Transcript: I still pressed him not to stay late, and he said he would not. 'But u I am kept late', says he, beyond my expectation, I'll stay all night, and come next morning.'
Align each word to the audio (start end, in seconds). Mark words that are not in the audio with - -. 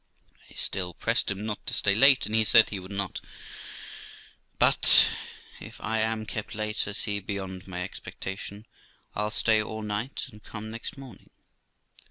I 0.49 0.55
still 0.55 0.95
pressed 0.95 1.29
him 1.29 1.45
not 1.45 1.63
to 1.67 1.75
stay 1.75 1.93
late, 1.93 2.25
and 2.25 2.33
he 2.33 2.43
said 2.43 2.71
he 2.71 2.79
would 2.79 2.89
not. 2.89 3.21
'But 4.57 5.09
u 5.59 5.71
I 5.79 5.99
am 5.99 6.25
kept 6.25 6.55
late', 6.55 6.77
says 6.79 7.03
he, 7.03 7.19
beyond 7.19 7.67
my 7.67 7.83
expectation, 7.83 8.65
I'll 9.13 9.29
stay 9.29 9.61
all 9.61 9.83
night, 9.83 10.25
and 10.31 10.43
come 10.43 10.71
next 10.71 10.97
morning.' 10.97 11.29